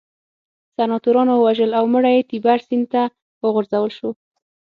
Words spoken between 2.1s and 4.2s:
یې تیبر سیند ته وغورځول شو